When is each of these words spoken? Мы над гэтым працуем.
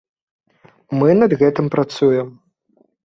Мы 1.01 1.09
над 1.21 1.31
гэтым 1.41 1.65
працуем. 1.77 2.27